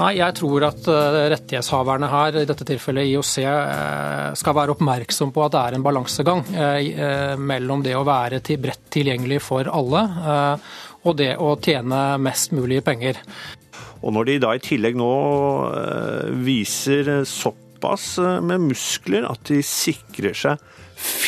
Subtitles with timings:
[0.00, 0.86] Nei, jeg tror at
[1.34, 3.34] rettighetshaverne her, i dette tilfellet IOC,
[4.40, 6.40] skal være oppmerksom på at det er en balansegang
[7.36, 10.02] mellom det å være bredt tilgjengelig for alle
[11.04, 13.20] og det å tjene mest mulig penger.
[14.00, 15.12] Og når de da i tillegg nå
[16.48, 20.64] viser såpass med muskler at de sikrer seg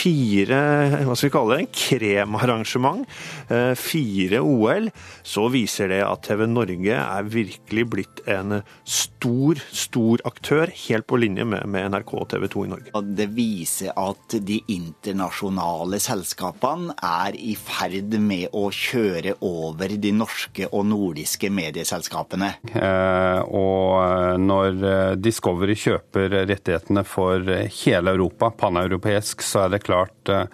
[0.02, 0.60] fire
[1.06, 3.06] hva skal vi kalle det, en kremarrangement,
[3.52, 4.88] eh, fire OL,
[5.22, 11.20] så viser det at TV Norge er virkelig blitt en stor, stor aktør, helt på
[11.20, 13.02] linje med, med NRK og TV 2 i Norge.
[13.22, 20.68] Det viser at de internasjonale selskapene er i ferd med å kjøre over de norske
[20.70, 22.52] og nordiske medieselskapene.
[22.72, 27.46] Eh, og når Discovery kjøper rettighetene for
[27.82, 30.46] hele Europa, paneuropeisk, så er det klart eh,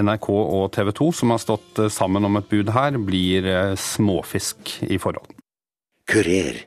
[0.00, 3.76] NRK og TV 2, som har stått eh, sammen om et bud her, blir eh,
[3.78, 5.30] småfisk i forhold.
[6.08, 6.64] Kurer.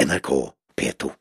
[0.00, 0.30] NRK
[0.76, 1.12] P2.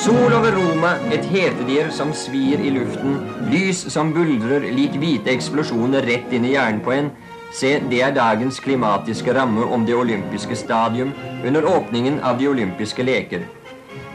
[0.00, 3.18] Sol over Roma, et hetedyr som svir i luften,
[3.52, 7.10] lys som buldrer lik hvite eksplosjoner rett inn i hjernen på en.
[7.52, 11.12] Se, det er dagens klimatiske ramme om det olympiske stadium
[11.44, 13.44] under åpningen av de olympiske leker.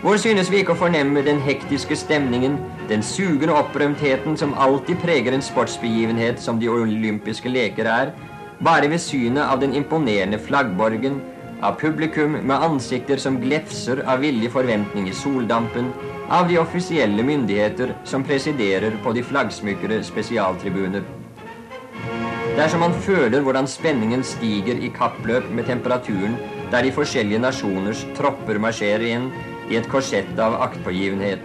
[0.05, 2.59] Hvor synes vi ikke å fornemme den hektiske stemningen,
[2.91, 8.11] den sugende opprømtheten som alltid preger en sportsbegivenhet som de olympiske leker er,
[8.61, 11.15] bare ved synet av den imponerende flaggborgen,
[11.65, 15.89] av publikum med ansikter som glefser av villig forventning i soldampen,
[16.29, 21.01] av de offisielle myndigheter som presiderer på de flaggsmykkede spesialtribuner.
[22.61, 26.37] Er man føler hvordan spenningen stiger i kappløp med temperaturen
[26.69, 29.27] der de forskjellige nasjoners tropper marsjerer inn
[29.69, 31.41] i et korsett av aktpågivenhet.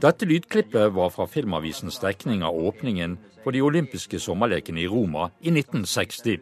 [0.00, 5.50] Dette lydklippet var fra Filmavisens dekning av åpningen for de olympiske sommerlekene i Roma i
[5.50, 6.38] 1960.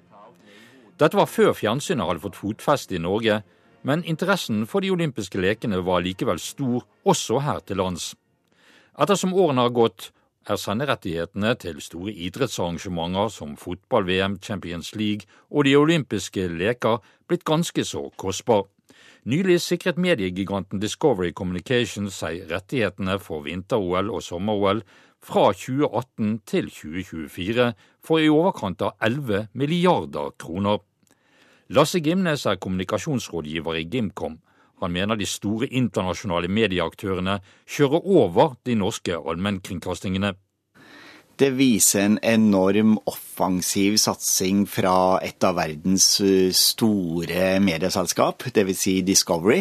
[0.99, 3.41] Dette var før fjernsynet hadde fått fotfeste i Norge,
[3.83, 8.13] men interessen for de olympiske lekene var likevel stor også her til lands.
[8.99, 10.11] Ettersom årene har gått,
[10.49, 17.85] er senderettighetene til store idrettsarrangementer som fotball-VM, Champions League og de olympiske leker blitt ganske
[17.85, 18.67] så kostbar.
[19.27, 24.83] Nylig sikret mediegiganten Discovery Communications seg rettighetene for vinter-OL og sommer-OL
[25.25, 27.73] fra 2018 til 2024
[28.05, 30.79] for i overkant av 11 milliarder kroner.
[31.75, 34.39] Lasse Gimnes er kommunikasjonsrådgiver i Gimcom.
[34.81, 40.37] Han mener de store internasjonale medieaktørene kjører over de norske allmennkringkastingene.
[41.39, 48.81] Det viser en enorm offensiv satsing fra et av verdens eh, store medieselskap, dvs.
[48.83, 49.61] Si Discovery.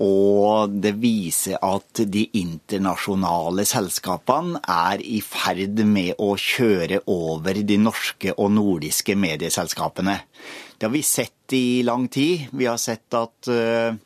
[0.00, 7.78] Og det viser at de internasjonale selskapene er i ferd med å kjøre over de
[7.80, 10.18] norske og nordiske medieselskapene.
[10.76, 12.48] Det har vi sett i lang tid.
[12.52, 13.96] Vi har sett at uh,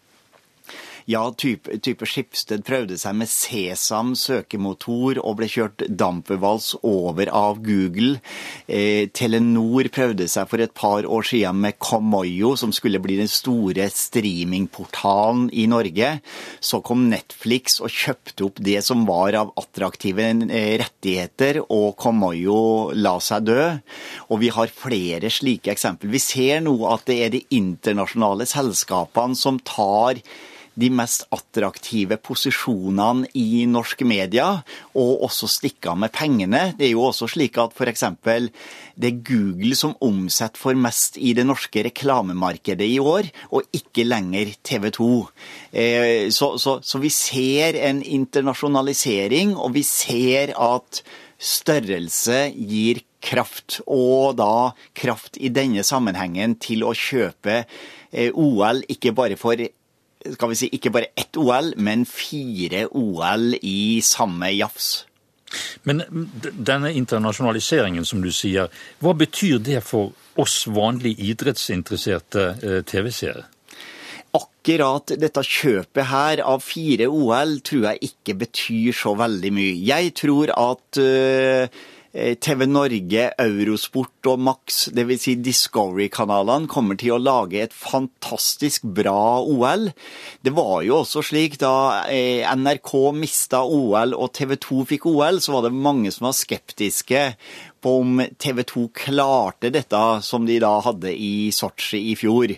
[1.09, 7.61] ja, type, type Skipsted prøvde seg med Sesam søkemotor og ble kjørt dampevals over av
[7.65, 8.19] Google.
[8.67, 13.31] Eh, Telenor prøvde seg for et par år siden med Komoyo, som skulle bli den
[13.31, 16.13] store streamingportalen i Norge.
[16.61, 22.91] Så kom Netflix og kjøpte opp det som var av attraktive eh, rettigheter, og Komoyo
[22.97, 23.65] la seg dø.
[24.31, 26.13] Og vi har flere slike eksempler.
[26.13, 30.21] Vi ser nå at det er de internasjonale selskapene som tar
[30.79, 34.49] de mest attraktive posisjonene i norske media,
[34.95, 36.63] og også stikke av med pengene.
[36.79, 38.05] Det er jo også slik at f.eks.
[38.21, 44.07] det er Google som omsetter for mest i det norske reklamemarkedet i år, og ikke
[44.07, 45.11] lenger TV 2.
[45.73, 51.03] Eh, så, så, så vi ser en internasjonalisering, og vi ser at
[51.41, 59.13] størrelse gir kraft, og da kraft i denne sammenhengen til å kjøpe eh, OL, ikke
[59.17, 59.61] bare for
[60.35, 65.07] skal vi si, ikke bare ett OL, men fire OL i samme jafs.
[65.83, 66.05] Men
[66.43, 68.71] denne internasjonaliseringen, som du sier,
[69.03, 73.49] hva betyr det for oss vanlige idrettsinteresserte eh, TV-seere?
[74.37, 79.73] Akkurat dette kjøpet her av fire OL tror jeg ikke betyr så veldig mye.
[79.89, 81.67] Jeg tror at Eh,
[82.11, 85.21] TV Norge, Eurosport og Max, dvs.
[85.23, 89.93] Si Discovery-kanalene, kommer til å lage et fantastisk bra OL.
[90.43, 95.39] Det var jo også slik da eh, NRK mista OL og TV 2 fikk OL,
[95.39, 97.29] så var det mange som var skeptiske
[97.81, 102.53] på om TV 2 klarte dette som de da hadde i Sotsji i fjor.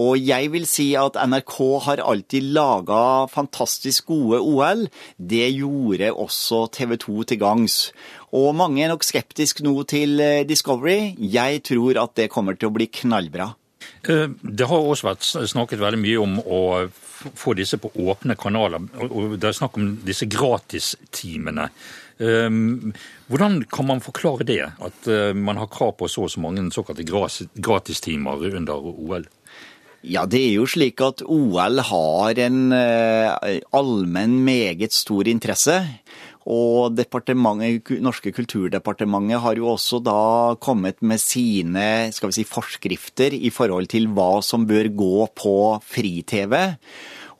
[0.00, 1.56] Og jeg vil si at NRK
[1.86, 4.86] har alltid laga fantastisk gode OL.
[5.16, 7.80] Det gjorde også TV 2 til gangs.
[8.36, 11.14] Og mange er nok skeptisk nå til eh, Discovery.
[11.18, 13.50] Jeg tror at det kommer til å bli knallbra.
[14.00, 16.60] Det har også vært snakket veldig mye om å
[17.36, 18.86] få disse på åpne kanaler.
[19.08, 21.66] og Det er snakk om disse gratistimene.
[22.20, 27.04] Hvordan kan man forklare det, at man har krav på så og så mange såkalte
[27.04, 29.28] gratistimer under OL?
[30.00, 35.80] Ja, det er jo slik at OL har en allmenn meget stor interesse.
[36.48, 36.96] Og
[38.00, 43.90] norske kulturdepartementet har jo også da kommet med sine skal vi si, forskrifter i forhold
[43.92, 46.56] til hva som bør gå på fri-TV.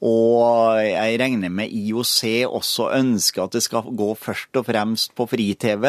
[0.01, 5.27] Og jeg regner med IOC også ønsker at det skal gå først og fremst på
[5.29, 5.85] fri-TV,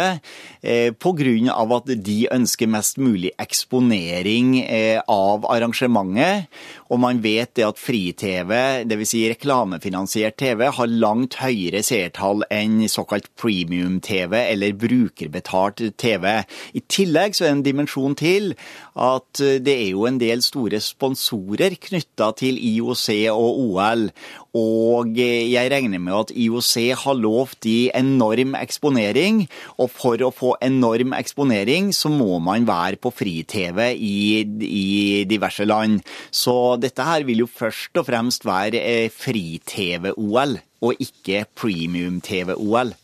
[0.64, 1.56] eh, pga.
[1.78, 6.48] at de ønsker mest mulig eksponering eh, av arrangementet.
[6.92, 9.12] Og man vet det at fri-TV, dvs.
[9.12, 16.44] Si reklamefinansiert TV, har langt høyere seertall enn såkalt premium-TV eller brukerbetalt TV.
[16.76, 18.54] I tillegg så er det en dimensjon til
[18.96, 24.12] at det er jo en del store sponsorer knytta til IOC og OL likevel.
[24.58, 30.56] Og jeg regner med at IOC har lovt de enorm eksponering, og for å få
[30.62, 36.02] enorm eksponering så må man være på fri-TV i, i, diverse land.
[36.32, 42.96] Så dette her vil jo først og fremst være eh, fri-TV-OL, og ikke premium-TV-OL.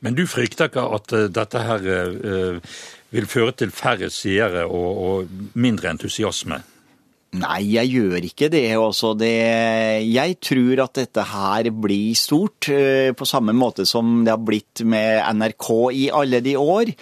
[0.00, 2.60] Men du frykter ikke at eh, dette her
[3.14, 6.64] vil føre til færre seere og, og mindre entusiasme?
[7.36, 8.64] Nei, jeg gjør ikke det.
[8.80, 9.12] Også.
[9.18, 9.32] det.
[10.06, 14.84] Jeg tror at dette her blir stort, eh, på samme måte som det har blitt
[14.84, 16.92] med NRK i alle de år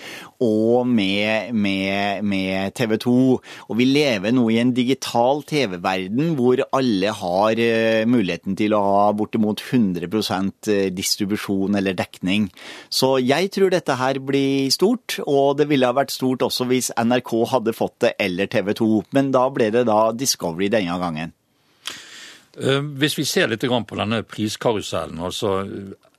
[0.45, 3.15] og med, med, med TV 2.
[3.69, 8.83] Og vi lever nå i en digital TV-verden hvor alle har uh, muligheten til å
[8.85, 10.09] ha bortimot 100
[10.73, 12.49] eh, distribusjon eller dekning.
[12.93, 16.93] Så jeg tror dette her blir stort, og det ville ha vært stort også hvis
[16.99, 18.91] NRK hadde fått det, eller TV 2.
[19.17, 21.37] Men da ble det da Discovery denne gangen.
[22.55, 25.57] Hvis vi ser litt på denne priskarusellen, altså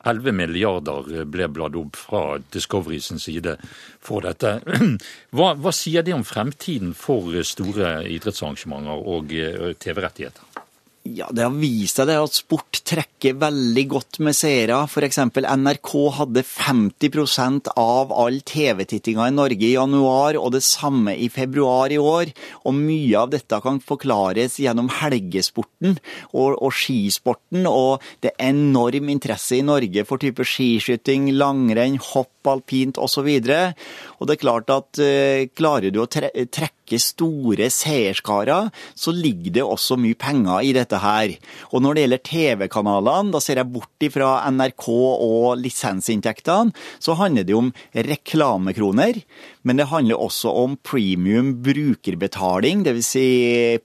[0.05, 2.23] 11 milliarder ble bladd opp fra
[2.53, 3.55] Discovery sin side
[4.03, 4.59] for dette.
[5.35, 10.54] Hva, hva sier det om fremtiden for store idrettsarrangementer og eh, TV-rettigheter?
[11.05, 14.79] Ja, Det har vist seg at sport trekker veldig godt med seere.
[14.89, 15.19] F.eks.
[15.29, 21.93] NRK hadde 50% av all TV-tittinga i Norge i januar, og det samme i februar
[21.93, 22.31] i år.
[22.65, 25.99] Og mye av dette kan forklares gjennom helgesporten
[26.31, 32.33] og, og skisporten, og det er enorm interesse i Norge for type skiskyting, langrenn, hopp,
[32.49, 33.29] alpint osv.
[33.29, 33.61] Og, så
[34.17, 39.57] og det er klart at uh, klarer du å tre trekke store seerskarer, så ligger
[39.57, 41.33] det også mye penger i dette her.
[41.71, 47.47] Og når det gjelder TV-kanalene, da ser jeg bort ifra NRK og lisensinntektene, så handler
[47.47, 49.23] det om reklamekroner.
[49.65, 53.11] Men det handler også om premium brukerbetaling, dvs.
[53.15, 53.27] Si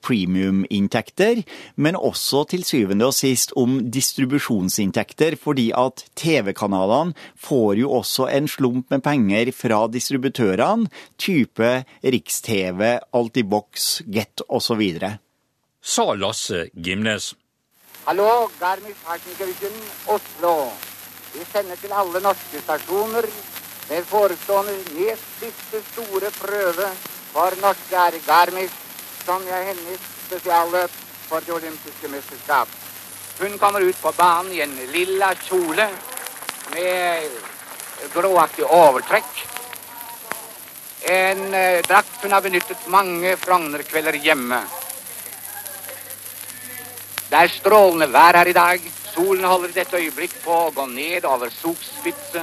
[0.03, 1.43] premiuminntekter.
[1.77, 8.49] Men også til syvende og sist om distribusjonsinntekter, fordi at TV-kanalene får jo også en
[8.51, 11.71] slump med penger fra distributørene, type
[12.05, 14.83] Riks-TV, Altibox, Get osv.
[15.81, 17.35] Sa Lasse Gimnes.
[18.07, 19.77] Hallo, Garmisch-Partenkirchen,
[20.07, 20.71] Oslo.
[21.35, 23.27] Vi sender til alle norske stasjoner
[23.91, 26.89] med forestående nest siste store prøve
[27.33, 28.75] for norske er Garmisch,
[29.25, 30.91] Sonja Hennies spesialløp
[31.29, 32.69] for det olympiske mesterskap.
[33.41, 35.87] Hun kommer ut på banen i en lilla kjole
[36.75, 37.31] med
[38.15, 39.50] gråaktig overtrekk.
[41.03, 44.61] En eh, drakt hun har benyttet mange Frogner-kvelder hjemme.
[47.31, 48.83] Det er strålende vær her i dag.
[49.15, 52.43] Solen holder i dette øyeblikk på å gå ned over Sogspitze.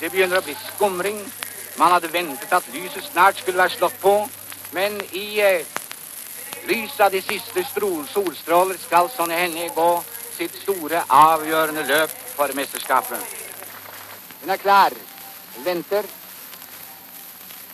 [0.00, 1.22] Det begynner å bli skumring.
[1.78, 4.14] Man hadde ventet at lyset snart skulle være slått på,
[4.76, 5.64] men i eh,
[6.68, 9.90] lyset av de siste solstråler skal Sonja Hennie gå
[10.36, 13.20] sitt store, avgjørende løp for mesterskapet.
[14.42, 14.96] Hun er klar,
[15.64, 16.04] venter.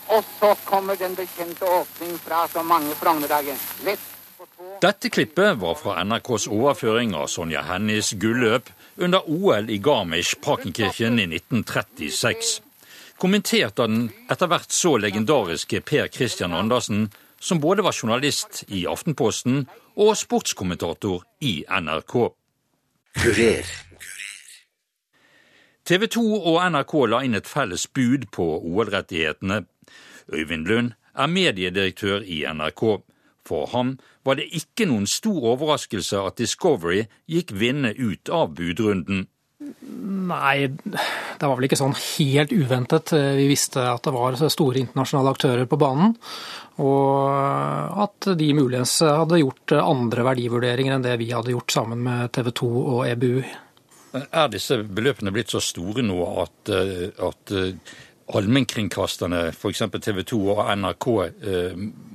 [0.08, 3.56] Og så kommer den bekjente åpning fra så mange Frognerdager.
[4.82, 11.28] Dette klippet var fra NRKs overføring av Sonja Hennies gulløp under OL i Garmisch-Parkenkirchen i
[11.30, 12.58] 1936.
[13.22, 17.06] Kommentert av den etter hvert så legendariske Per Christian Andersen,
[17.38, 22.14] som både var journalist i Aftenposten og sportskommentator i NRK.
[23.22, 23.72] Kurer.
[25.84, 29.64] TV 2 og NRK la inn et felles bud på OL-rettighetene.
[30.32, 32.84] Øyvind Lund er mediedirektør i NRK.
[33.46, 39.26] For ham var det ikke noen stor overraskelse at Discovery gikk vinnende ut av budrunden.
[39.62, 43.12] Nei, det var vel ikke sånn helt uventet.
[43.14, 46.14] Vi visste at det var store internasjonale aktører på banen.
[46.82, 52.32] Og at de muligens hadde gjort andre verdivurderinger enn det vi hadde gjort sammen med
[52.34, 53.42] TV 2 og EBU.
[54.22, 57.54] Er disse beløpene blitt så store nå at, at
[58.32, 59.82] allmennkringkasterne, f.eks.
[59.98, 61.08] TV 2 og NRK,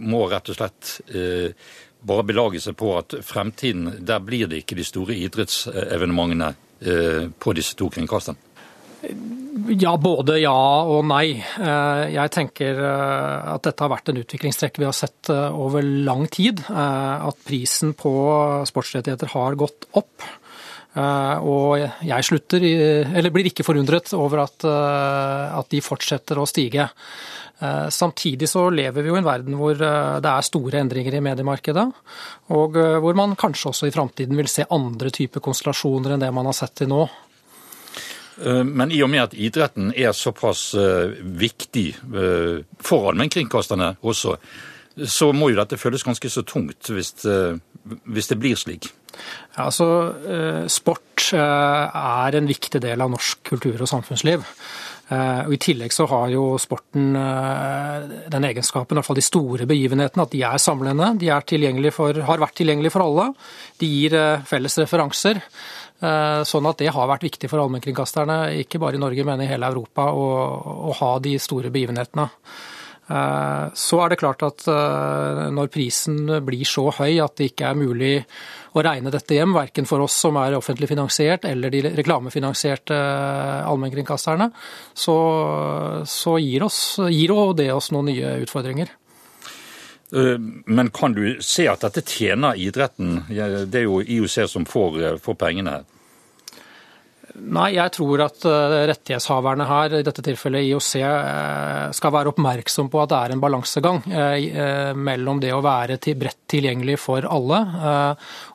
[0.07, 0.93] må rett og slett
[2.07, 7.55] bare belage seg på at fremtiden, der blir det ikke de store idrettsevenementene eh, på
[7.57, 8.39] disse to kringkasterne?
[9.77, 10.57] Ja, både ja
[10.89, 11.37] og nei.
[11.37, 16.27] Eh, jeg tenker eh, at dette har vært en utviklingstrekk vi har sett over lang
[16.33, 16.63] tid.
[16.69, 18.13] At prisen på
[18.69, 20.27] sportsrettigheter har gått opp.
[20.95, 26.87] Og jeg slutter, eller blir ikke forundret over at, at de fortsetter å stige.
[27.59, 31.15] Eh, samtidig så lever vi jo i en verden hvor eh, det er store endringer
[31.17, 31.85] i mediemarkedet,
[32.53, 36.29] og eh, hvor man kanskje også i framtiden vil se andre typer konstellasjoner enn det
[36.35, 37.07] man har sett til nå.
[38.37, 40.75] Men i og med at idretten er såpass
[41.41, 41.87] viktig
[42.85, 44.35] for allmennkringkasterne også,
[45.05, 48.89] så må jo dette føles ganske så tungt hvis, hvis det blir slik?
[49.55, 49.87] Ja, altså,
[50.69, 54.45] Sport er en viktig del av norsk kultur- og samfunnsliv.
[55.07, 59.23] Eh, og I tillegg så har jo sporten eh, den egenskapen, i hvert fall de
[59.23, 61.13] store begivenhetene, at de er samlende.
[61.21, 63.29] De er for, har vært tilgjengelige for alle.
[63.79, 65.43] De gir eh, felles referanser.
[65.97, 69.65] Sånn at det har vært viktig for allmennkringkasterne, ikke bare i Norge, men i hele
[69.65, 70.27] Europa, å,
[70.91, 72.27] å ha de store begivenhetene.
[73.07, 78.11] Så er det klart at når prisen blir så høy at det ikke er mulig
[78.77, 83.65] å regne dette hjem, verken for oss som er offentlig finansiert eller de reklamefinansierte eh,
[83.67, 84.49] allmennkringkasterne,
[84.93, 85.17] så,
[86.07, 88.93] så gir, oss, gir det oss noen nye utfordringer.
[90.13, 90.35] Eh,
[90.65, 93.23] men kan du se at dette tjener idretten?
[93.27, 95.87] Det er jo IOC som får, eh, får pengene her.
[97.37, 102.89] Nei, jeg tror at eh, rettighetshaverne her, i dette tilfellet IOC, eh, skal være oppmerksom
[102.89, 107.59] på at det er en balansegang eh, mellom det å være bredt tilgjengelig for alle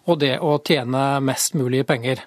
[0.09, 2.23] og det å tjene mest mulig penger.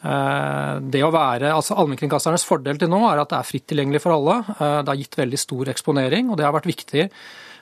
[0.00, 4.14] Det å være, altså Allmennkringkasternes fordel til nå er at det er fritt tilgjengelig for
[4.14, 4.38] alle.
[4.56, 7.08] Det har gitt veldig stor eksponering, og det har vært viktig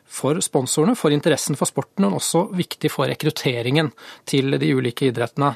[0.08, 3.90] for sponsorene, for interessen for sporten, men også viktig for rekrutteringen
[4.28, 5.52] til de ulike idrettene.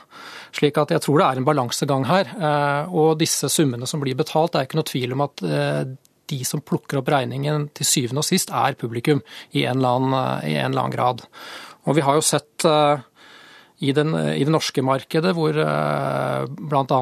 [0.55, 2.33] Slik at jeg tror det er en balansegang her.
[2.37, 5.85] Eh, og disse summene som blir betalt, det er ikke noe tvil om at eh,
[6.33, 9.23] de som plukker opp regningen til syvende og sist, er publikum
[9.57, 11.25] i en eller annen, i en eller annen grad.
[11.89, 13.03] Og vi har jo sett eh,
[13.83, 16.99] i, den, i, det norske markedet, hvor bl.a.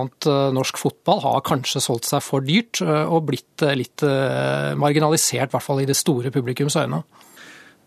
[0.54, 4.00] norsk fotball har kanskje solgt seg for dyrt og blitt litt
[4.80, 7.02] marginalisert, i hvert fall i det store publikums øyne.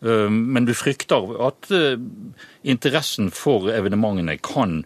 [0.04, 1.96] Men du frykter at eh,
[2.68, 4.82] interessen for evenementene kan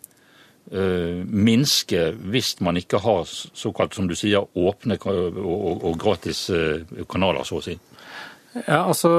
[0.72, 6.48] eh, minske hvis man ikke har såkalt, som du sier, åpne og gratis
[7.10, 7.78] kanaler, så å si?
[8.66, 9.10] Ja, altså,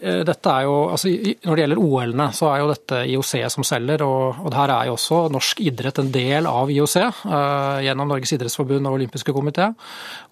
[0.00, 3.66] eh, dette er jo, altså, Når det gjelder OL-ene, så er jo dette IOC som
[3.66, 4.04] selger.
[4.06, 8.32] Og, og her er jo også norsk idrett en del av IOC uh, gjennom Norges
[8.36, 9.68] idrettsforbund og olympiske komité.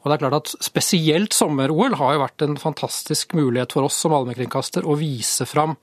[0.02, 3.98] Og det er klart at Spesielt sommer-OL har jo vært en fantastisk mulighet for oss
[4.00, 5.76] som allmennkringkaster å vise fram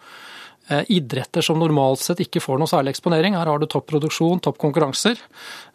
[0.93, 3.35] idretter som normalt sett ikke får noe særlig eksponering.
[3.35, 5.19] Her har du topp produksjon, topp konkurranser,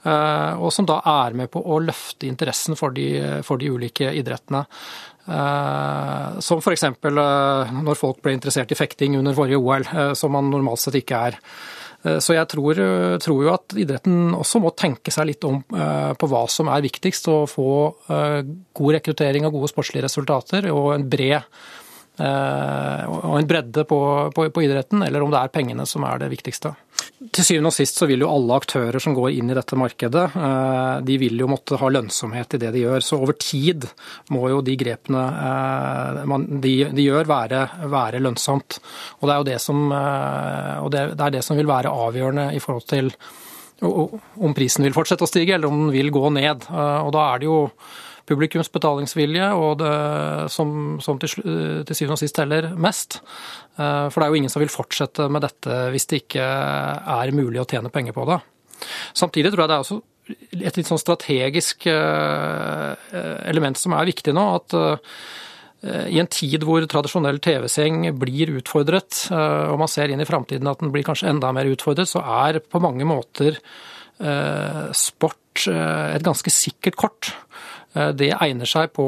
[0.07, 3.11] uh, og som da er med på å løfte interessen for de,
[3.47, 4.65] for de ulike idrettene.
[5.27, 6.85] Eh, som f.eks.
[6.87, 11.01] Eh, når folk ble interessert i fekting under forrige OL, eh, som man normalt sett
[11.03, 11.41] ikke er.
[12.23, 12.79] Så jeg tror,
[13.19, 17.27] tror, jo at idretten også må tenke seg litt om på hva som er viktigst.
[17.33, 17.71] Å få
[18.07, 21.49] god rekruttering og gode sportslige resultater og en bred
[22.17, 23.99] og en bredde på,
[24.35, 26.73] på, på idretten, eller om det er pengene som er det viktigste.
[27.17, 30.25] Til syvende og sist så vil jo alle aktører som går inn i dette markedet,
[30.37, 33.05] eh, de vil jo måtte ha lønnsomhet i det de gjør.
[33.05, 33.87] Så over tid
[34.35, 38.79] må jo de grepene eh, de, de gjør være, være, lønnsomt.
[39.21, 42.51] Og det er jo det som, eh, og det er det som vil være avgjørende
[42.57, 43.13] i forhold til
[43.85, 46.63] om prisen vil fortsette å stige eller om den vil gå ned.
[46.73, 47.59] Og da er det jo
[48.27, 49.93] publikums betalingsvilje og det,
[50.53, 51.33] som, som til,
[51.87, 53.21] til, syvende og sist teller mest.
[53.79, 57.35] Eh, for det er jo ingen som vil fortsette med dette hvis det ikke er
[57.37, 58.41] mulig å tjene penger på det.
[59.17, 60.03] Samtidig tror jeg det er også
[60.67, 63.11] et litt sånn strategisk eh,
[63.47, 64.47] element som er viktig nå.
[64.59, 65.27] at eh,
[65.87, 70.81] i en tid hvor tradisjonell TV-seng blir utfordret, og man ser inn i framtiden at
[70.81, 73.61] den blir kanskje enda mer utfordret, så er på mange måter
[74.97, 77.31] sport et ganske sikkert kort.
[77.97, 79.07] Eh, det egner seg på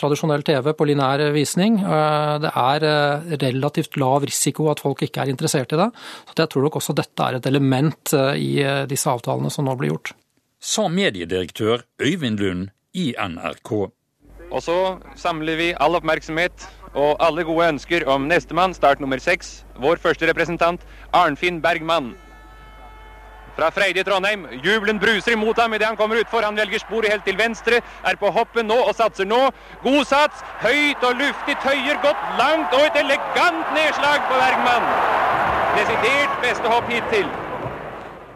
[0.00, 1.78] tradisjonell TV, på lineær visning.
[1.84, 5.90] Eh, det er eh, relativt lav risiko at folk ikke er interessert i det.
[6.30, 8.50] Så jeg tror nok også dette er et element i
[8.88, 10.12] disse avtalene som nå blir gjort.
[10.60, 13.72] Sa mediedirektør Øyvind Lund i NRK.
[14.50, 14.76] Og så
[15.18, 20.26] samler vi all oppmerksomhet og alle gode ønsker om nestemann, start nummer seks, vår første
[20.26, 20.82] representant,
[21.14, 22.16] Arnfinn Bergman.
[23.56, 24.46] Fra Freide Trondheim.
[24.64, 26.46] Jubelen bruser imot ham idet han kommer utfor.
[26.46, 29.40] Han velger sporet helt til venstre, er på hoppet nå og satser nå.
[29.84, 34.90] God sats, høyt og luftig, tøyer godt, langt og et elegant nedslag på Bergman.
[35.76, 37.30] Desidert beste hopp hittil.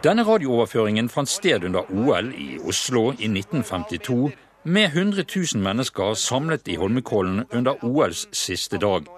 [0.05, 4.31] Denne radiooverføringen fant sted under OL i Oslo i 1952
[4.63, 9.09] med 100 000 mennesker samlet i Holmenkollen under OLs siste dag.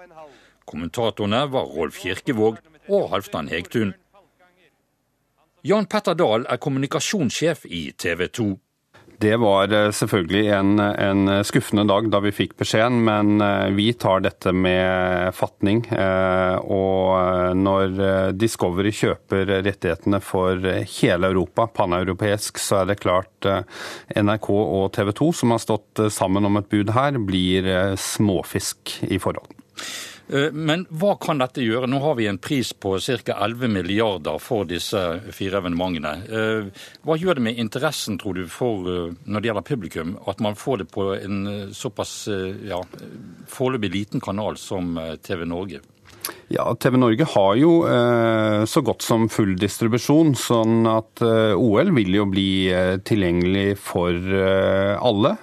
[0.68, 3.94] Kommentatorene var Rolf Kirkevåg og Halvdan Hegtun.
[5.62, 8.48] Jan Petter Dahl er kommunikasjonssjef i TV 2.
[9.18, 13.88] Det var eh, selvfølgelig en, en, skuffende dag da vi fikk beskjeden, men eh, vi
[13.98, 15.80] tar dette med fatning.
[15.90, 17.96] Eh, og når
[18.38, 23.48] Discovery kjøper rettighetene for hele Europa, paneuropeisk, så er det klart
[24.14, 29.18] NRK og TV 2, som har stått sammen om et bud her, blir småfisk i
[29.18, 29.50] forhold.
[30.28, 31.88] Eh, men hva kan dette gjøre?
[31.90, 33.36] Nå har vi en pris på ca.
[33.48, 35.02] 11 milliarder for disse
[35.34, 36.14] fire evenementene.
[36.28, 40.42] Eh, hva gjør det med interessen, tror du, for eh, når det gjelder publikum, at
[40.44, 41.38] man får det på en
[41.74, 42.16] såpass
[42.66, 42.80] ja,
[43.48, 45.80] foreløpig liten kanal som TV Norge?
[46.48, 51.92] Ja, TV Norge har jo eh, så godt som full distribusjon, sånn at eh, OL
[51.96, 54.16] vil jo bli eh, tilgjengelig for
[54.98, 55.34] alle.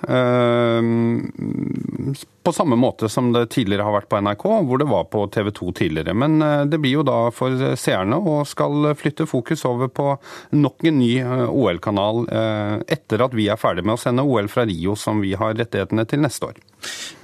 [2.46, 5.26] Eh, på samme måte som det tidligere har vært på NRK, hvor det var på
[5.34, 6.14] TV 2 tidligere.
[6.14, 10.18] Men eh, det blir jo da for seerne og skal flytte fokus over på
[10.52, 11.12] nok en ny
[11.50, 12.26] OL-kanal
[12.88, 16.06] etter at vi er ferdig med å sende OL fra Rio, som vi har rettighetene
[16.10, 16.62] til neste år.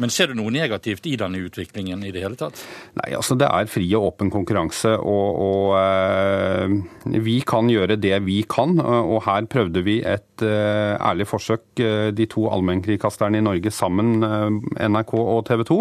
[0.01, 2.59] Men ser du noe negativt i denne utviklingen i det hele tatt?
[2.97, 8.17] Nei, altså det er fri og åpen konkurranse, og, og uh, vi kan gjøre det
[8.25, 8.77] vi kan.
[8.81, 14.19] Og her prøvde vi et uh, ærlig forsøk, uh, de to allmennkringkasterne i Norge sammen,
[14.21, 15.79] NRK og TV 2.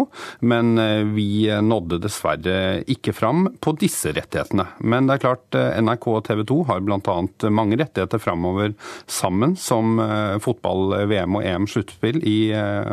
[0.51, 0.73] Men
[1.15, 2.55] vi nådde dessverre
[2.89, 4.67] ikke fram på disse rettighetene.
[4.85, 7.17] Men det er klart, NRK og TV 2 har bl.a.
[7.53, 8.75] mange rettigheter framover
[9.09, 9.99] sammen, som
[10.43, 12.37] fotball-VM og EM-sluttspill i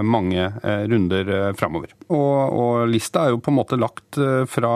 [0.06, 0.48] mange
[0.88, 1.94] runder framover.
[2.08, 4.72] Og, og lista er jo på en måte lagt fra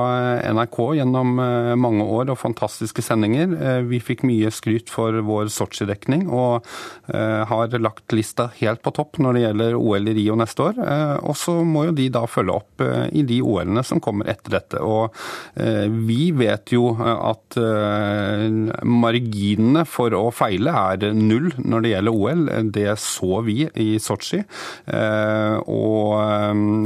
[0.52, 3.52] NRK gjennom eh, mange år og fantastiske sendinger.
[3.56, 6.66] Eh, vi fikk mye skryt for vår Sotsji-dekning og
[7.12, 10.80] eh, har lagt lista helt på topp når det gjelder OL i Rio neste år.
[11.22, 14.80] Og så må jo de da følge opp i de OL-ene som kommer etter dette.
[14.82, 15.14] Og
[16.06, 17.56] vi vet jo at
[18.82, 22.44] marginene for å feile er null når det gjelder OL.
[22.74, 24.42] Det så vi i Sotsji.
[25.62, 25.91] Og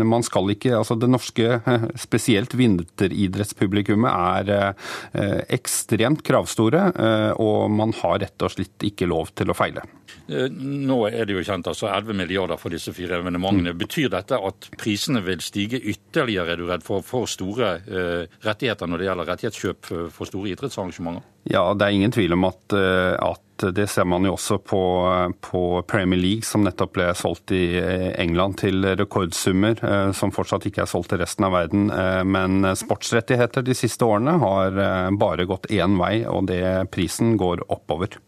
[0.07, 1.61] man skal ikke Altså det norske,
[2.07, 6.89] spesielt vinteridrettspublikummet, er ekstremt kravstore.
[7.43, 9.85] Og man har rett og slett ikke lov til å feile.
[10.27, 13.75] Nå er det jo kjent altså 11 milliarder for disse fire evenementene.
[13.75, 13.81] Mm.
[13.81, 17.77] Betyr dette at prisene vil stige ytterligere, er du redd for, for store
[18.45, 21.27] rettigheter når det gjelder rettighetskjøp for store idrettsarrangementer?
[21.47, 23.46] Ja, det er ingen tvil om at, at
[23.77, 24.83] det ser man jo også på,
[25.45, 27.79] på, Premier League, som nettopp ble solgt i
[28.19, 29.81] England til rekordsummer,
[30.17, 31.89] som fortsatt ikke er solgt til resten av verden.
[32.29, 34.81] Men sportsrettigheter de siste årene har
[35.17, 36.63] bare gått én vei, og det
[36.95, 38.19] prisen går oppover.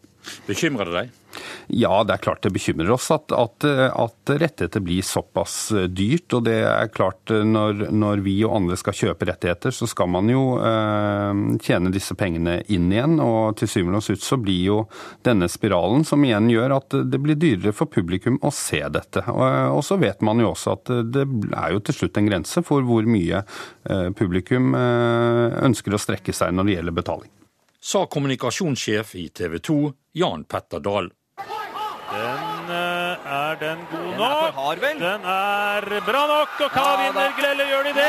[0.49, 1.18] Bekymrer det deg?
[1.67, 6.33] Ja, det er klart det bekymrer oss at, at, at rettigheter blir såpass dyrt.
[6.33, 10.29] Og det er klart når, når, vi og andre skal kjøpe rettigheter, så skal man
[10.31, 13.17] jo eh, tjene disse pengene inn igjen.
[13.23, 14.79] Og til syvende og sist så blir jo
[15.25, 19.25] denne spiralen som igjen gjør at det blir dyrere for publikum å se dette.
[19.29, 22.65] Og, og så vet man jo også at det er jo til slutt en grense
[22.65, 27.35] for hvor mye eh, publikum eh, ønsker å strekke seg når det gjelder betaling
[27.79, 31.11] sa kommunikasjonssjef i TV 2 Jan Petter Dahl.
[32.11, 34.81] Den eh, er den god nok?
[34.99, 37.65] Den er bra nok, og hva vinner Glelle?
[37.69, 38.05] Gjør de det?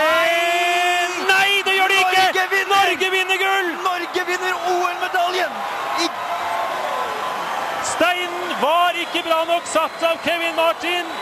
[1.29, 2.23] Nei, det gjør de ikke!
[2.23, 3.69] Norge vinner, Norge vinner gull!
[3.89, 5.53] Norge vinner OL-medaljen!
[6.05, 6.09] I...
[7.93, 11.13] Steinen var ikke bra nok satt av Kevin Martin,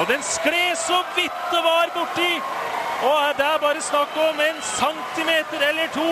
[0.00, 2.32] og den skled så vidt det var borti.
[3.04, 6.08] Og det er bare snakk om en centimeter eller to.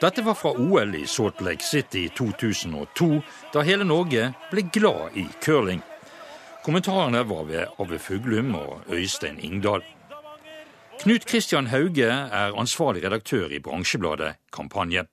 [0.00, 3.08] Dette var fra OL i Salt Lake City i 2002,
[3.52, 5.82] da hele Norge ble glad i curling.
[6.64, 9.84] Kommentarene var ved Ave Fuglum og Øystein Ingdal.
[11.02, 15.04] Knut Kristian Hauge er ansvarlig redaktør i bransjebladet Kampanje.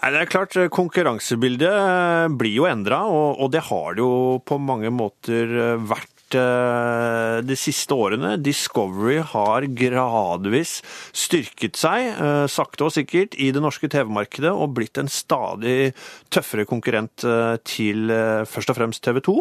[0.00, 5.76] Det er klart, Konkurransebildet blir jo endra, og det har det jo på mange måter
[5.84, 8.34] vært vært eh, de siste årene.
[8.42, 10.78] Discovery har gradvis
[11.16, 15.92] styrket seg, eh, sakte og sikkert, i det norske TV-markedet og blitt en stadig
[16.32, 18.12] tøffere konkurrent eh, til
[18.48, 19.38] først og fremst TV 2,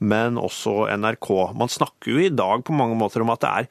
[0.00, 1.30] men også NRK.
[1.56, 3.70] Man snakker jo i dag på mange måter om at det er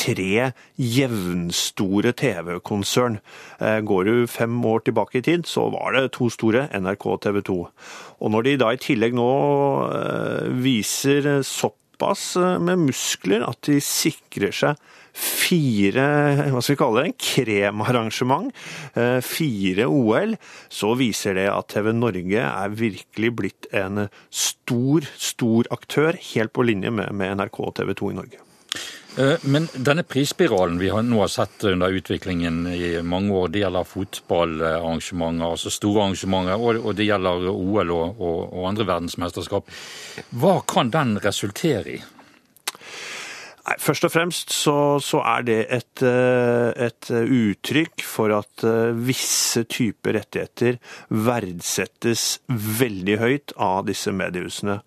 [0.00, 3.18] tre jevnstore TV-konsern.
[3.60, 7.20] Eh, går du fem år tilbake i tid, så var det to store, NRK og
[7.26, 7.58] TV 2.
[8.20, 9.28] Og når de da i tillegg nå
[9.90, 14.80] eh, viser såpass eh, med muskler at de sikrer seg
[15.20, 16.04] fire
[16.52, 18.52] hva skal vi kalle det, en kremarrangement,
[19.26, 20.36] fire OL,
[20.70, 26.68] så viser det at TV Norge er virkelig blitt en stor, stor aktør, helt på
[26.70, 28.49] linje med NRK og TV 2 i Norge.
[29.18, 33.88] Eh, men denne prisspiralen vi nå har sett under utviklingen i mange år, det gjelder
[33.88, 39.70] fotballarrangementer, altså store arrangementer, og det gjelder OL og, andre verdensmesterskap.
[40.30, 42.00] Hva kan den resultere i?
[43.60, 48.94] Nei, Først og fremst så, så er det et, eh, et, uttrykk for at eh,
[48.94, 50.78] visse typer rettigheter
[51.10, 54.80] verdsettes veldig høyt av disse mediehusene.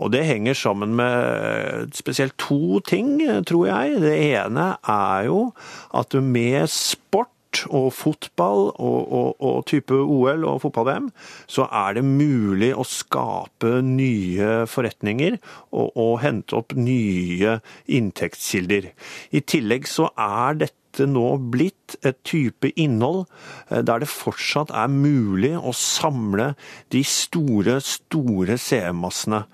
[0.00, 4.00] Og det henger sammen med spesielt to ting, tror jeg.
[4.02, 5.52] Det ene er jo
[5.94, 7.32] at med sport
[7.68, 11.10] og fotball og, og, og type OL og fotball-VM,
[11.50, 15.38] så er det mulig å skape nye forretninger
[15.70, 18.92] og, og hente opp nye inntektskilder.
[19.32, 23.24] I tillegg så er dette nå blitt et type innhold
[23.70, 26.52] eh, der det fortsatt er mulig å samle
[26.92, 29.44] de store, store seermassene.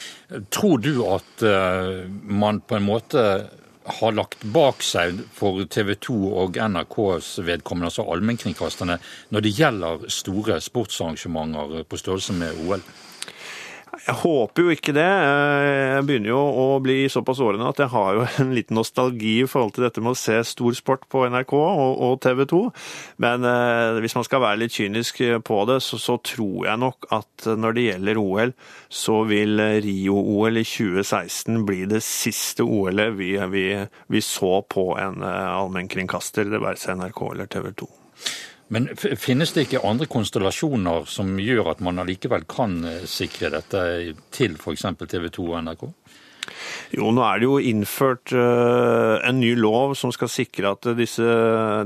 [0.54, 3.24] Tror du at eh, man på en måte
[3.88, 8.98] har lagt bak seg for TV 2 og NRKs vedkommende, altså allmennkringkasterne,
[9.32, 12.84] når det gjelder store sportsarrangementer på størrelse med OL?
[13.98, 15.06] Jeg håper jo ikke det.
[15.06, 19.48] Jeg begynner jo å bli såpass årene at jeg har jo en liten nostalgi i
[19.48, 22.62] forhold til dette med å se stor sport på NRK og, TV 2.
[23.24, 27.48] Men eh, hvis man skal være litt kynisk på det, så, tror jeg nok at
[27.58, 28.54] når det gjelder OL,
[28.90, 33.64] så vil Rio-OL i 2016 bli det siste OL-et vi, vi,
[34.06, 37.90] vi, så på en eh, allmennkringkaster, det være seg NRK eller TV 2.
[38.74, 43.84] Men finnes det ikke andre konstellasjoner som gjør at man allikevel kan eh, sikre dette
[44.34, 44.84] til f.eks.
[45.08, 45.86] TV 2 og NRK?
[46.96, 51.26] Jo, nå er det jo innført uh, en ny lov som skal sikre at disse,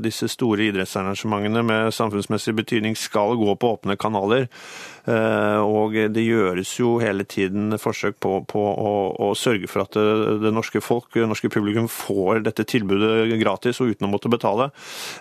[0.02, 4.46] disse store idrettsarrangementene med samfunnsmessig betydning skal gå på åpne kanaler.
[5.02, 9.96] Uh, og det gjøres jo hele tiden forsøk på, på å, å, sørge for at
[9.98, 14.30] det, det, norske folk, det norske publikum, får dette tilbudet gratis og uten å måtte
[14.32, 14.70] betale.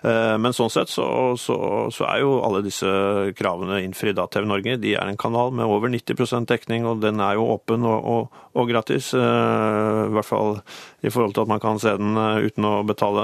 [0.06, 1.08] Uh, men sånn sett så,
[1.40, 1.58] så,
[1.94, 2.92] så, er jo alle disse
[3.38, 4.78] kravene innfridd av TV Norge.
[4.82, 8.42] De er en kanal med over 90% dekning, og den er jo åpen og, og,
[8.58, 9.12] og gratis.
[9.16, 10.58] Eh, I hvert fall
[11.02, 13.24] i forhold til at man kan se den eh, uten å betale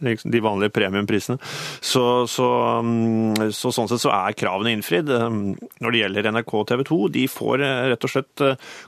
[0.00, 1.38] eh, de vanlige premiumprisene.
[1.84, 2.48] Så, så,
[2.84, 5.10] mm, så, sånn sett så er kravene innfridd.
[5.84, 8.44] Når det gjelder NRK og TV 2, de får rett og slett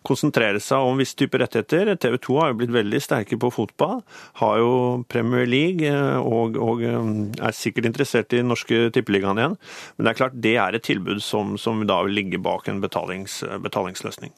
[0.06, 1.92] konsentrere seg om visse typer rettigheter.
[2.00, 4.00] TV 2 har jo blitt veldig sterke på fotball,
[4.40, 4.72] har jo
[5.12, 9.59] Premier League og, og er sikkert interessert i norske tippeligaen igjen.
[9.96, 12.80] Men det er klart det er et tilbud som, som da vil ligge bak en
[12.82, 14.32] betalings, betalingsløsning.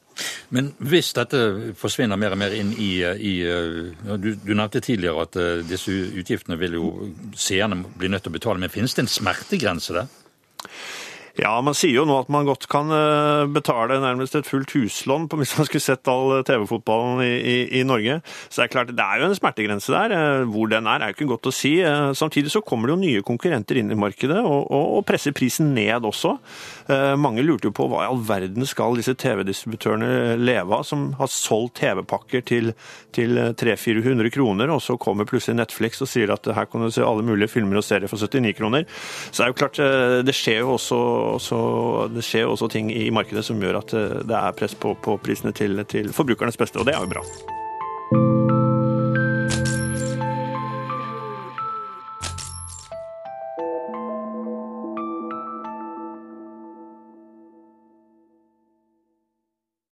[0.55, 3.35] Men hvis dette forsvinner mer og mer inn i, i
[4.19, 6.89] du, du, nevnte tidligere at disse utgiftene vil jo
[7.39, 10.09] seerne bli nødt til å betale, men finnes det en smertegrense der?
[11.39, 15.29] Ja, man sier jo nå at man godt kan eh, betale nærmest et fullt huslån
[15.31, 18.19] på hvis man skulle sett all TV-fotballen i, i, i, Norge.
[18.49, 20.15] Så det er klart, det er jo en smertegrense der.
[20.15, 21.77] Eh, hvor den er, er jo ikke godt å si.
[21.85, 25.35] Eh, samtidig så kommer det jo nye konkurrenter inn i markedet og, og, og presser
[25.35, 26.35] prisen ned også.
[27.19, 31.29] Mange lurte jo på hva i all verden skal disse TV-distributørene leve av, som har
[31.29, 32.71] solgt TV-pakker til,
[33.15, 37.05] til 300-400 kroner, og så kommer plutselig Netflix og sier at her kan du se
[37.05, 38.87] alle mulige filmer og serier for 79 kroner.
[39.29, 39.81] Så det er jo klart,
[40.25, 40.99] det skjer jo også
[41.37, 41.59] så
[42.13, 45.19] det skjer også ting i markedet som gjør at eh, det er press på, på
[45.21, 47.25] prisene til, til forbrukernes beste, og det er jo bra.